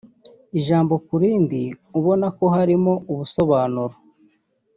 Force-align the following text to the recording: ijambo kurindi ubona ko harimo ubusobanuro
ijambo 0.59 0.93
kurindi 1.07 1.61
ubona 1.97 2.27
ko 2.37 2.45
harimo 2.55 2.93
ubusobanuro 3.11 3.95